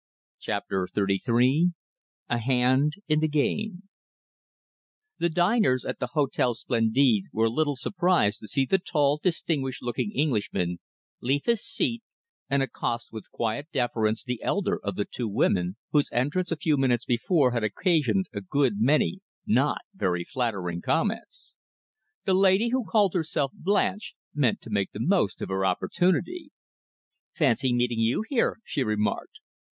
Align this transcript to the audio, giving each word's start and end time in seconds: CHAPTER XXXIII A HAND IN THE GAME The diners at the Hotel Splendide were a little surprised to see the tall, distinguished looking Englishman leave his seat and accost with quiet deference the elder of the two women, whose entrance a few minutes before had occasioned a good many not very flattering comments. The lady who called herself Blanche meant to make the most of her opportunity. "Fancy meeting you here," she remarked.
CHAPTER 0.39 0.87
XXXIII 0.91 1.73
A 2.27 2.39
HAND 2.39 2.93
IN 3.07 3.19
THE 3.19 3.27
GAME 3.27 3.83
The 5.19 5.29
diners 5.29 5.85
at 5.85 5.99
the 5.99 6.13
Hotel 6.13 6.55
Splendide 6.55 7.25
were 7.31 7.45
a 7.45 7.51
little 7.51 7.75
surprised 7.75 8.39
to 8.39 8.47
see 8.47 8.65
the 8.65 8.79
tall, 8.79 9.19
distinguished 9.21 9.83
looking 9.83 10.11
Englishman 10.11 10.79
leave 11.21 11.45
his 11.45 11.63
seat 11.63 12.01
and 12.49 12.63
accost 12.63 13.13
with 13.13 13.29
quiet 13.29 13.67
deference 13.71 14.23
the 14.23 14.41
elder 14.41 14.79
of 14.83 14.95
the 14.95 15.05
two 15.05 15.27
women, 15.27 15.75
whose 15.91 16.09
entrance 16.11 16.51
a 16.51 16.55
few 16.57 16.77
minutes 16.77 17.05
before 17.05 17.51
had 17.51 17.63
occasioned 17.63 18.25
a 18.33 18.41
good 18.41 18.79
many 18.81 19.19
not 19.45 19.81
very 19.93 20.23
flattering 20.23 20.81
comments. 20.81 21.57
The 22.25 22.33
lady 22.33 22.69
who 22.69 22.85
called 22.85 23.13
herself 23.13 23.51
Blanche 23.53 24.15
meant 24.33 24.61
to 24.61 24.71
make 24.71 24.93
the 24.93 24.99
most 24.99 25.43
of 25.43 25.49
her 25.49 25.63
opportunity. 25.63 26.49
"Fancy 27.37 27.71
meeting 27.71 27.99
you 27.99 28.23
here," 28.27 28.57
she 28.65 28.81
remarked. 28.83 29.41